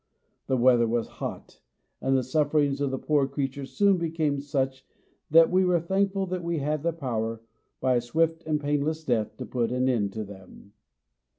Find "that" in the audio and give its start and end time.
5.29-5.51, 6.25-6.43